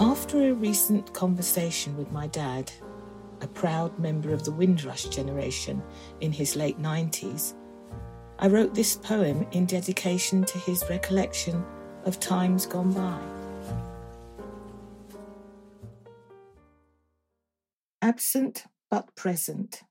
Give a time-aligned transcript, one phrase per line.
[0.00, 2.70] After a recent conversation with my dad,
[3.40, 5.82] a proud member of the Windrush generation
[6.20, 7.54] in his late 90s,
[8.38, 11.64] I wrote this poem in dedication to his recollection
[12.04, 13.20] of times gone by.
[18.00, 19.82] Absent but present.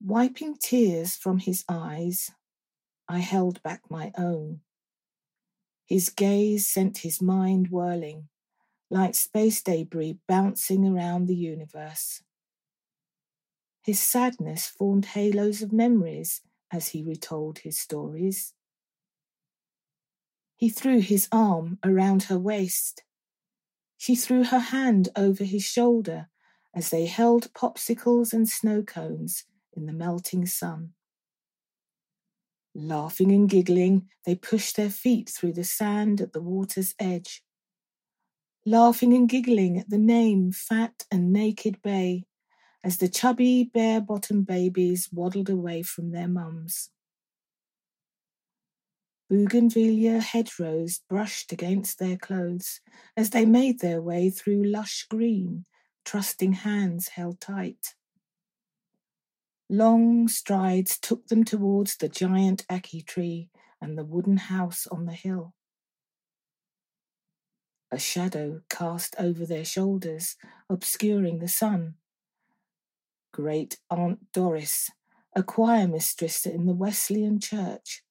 [0.00, 2.30] Wiping tears from his eyes,
[3.06, 4.60] I held back my own.
[5.92, 8.30] His gaze sent his mind whirling,
[8.88, 12.22] like space debris bouncing around the universe.
[13.82, 18.54] His sadness formed halos of memories as he retold his stories.
[20.56, 23.02] He threw his arm around her waist.
[23.98, 26.30] She threw her hand over his shoulder
[26.74, 30.94] as they held popsicles and snow cones in the melting sun.
[32.74, 37.42] Laughing and giggling, they pushed their feet through the sand at the water's edge
[38.64, 42.24] laughing and giggling at the name Fat and Naked Bay
[42.84, 46.90] as the chubby, bare bottomed babies waddled away from their mums.
[49.30, 52.80] Bougainvillea hedgerows brushed against their clothes
[53.16, 55.64] as they made their way through lush green,
[56.04, 57.94] trusting hands held tight.
[59.72, 63.48] Long strides took them towards the giant ackee tree
[63.80, 65.54] and the wooden house on the hill
[67.92, 70.36] a shadow cast over their shoulders,
[70.70, 71.94] obscuring the sun.
[73.32, 74.90] Great Aunt Doris,
[75.36, 78.02] a choir mistress in the Wesleyan church,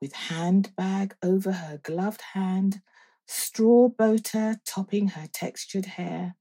[0.00, 2.80] with handbag over her gloved hand,
[3.26, 6.36] straw boater topping her textured hair,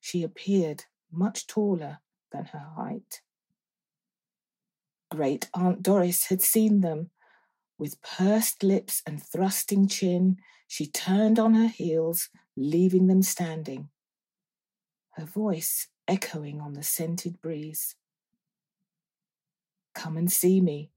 [0.00, 1.98] she appeared much taller
[2.30, 3.20] than her height.
[5.10, 7.10] Great Aunt Doris had seen them.
[7.78, 13.88] With pursed lips and thrusting chin, she turned on her heels, leaving them standing,
[15.12, 17.94] her voice echoing on the scented breeze.
[19.94, 20.90] Come and see me.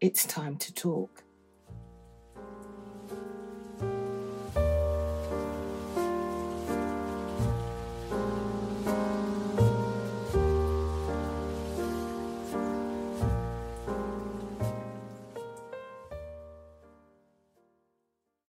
[0.00, 1.24] It's time to talk.